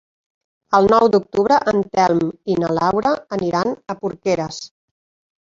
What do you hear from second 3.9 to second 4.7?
a Porqueres.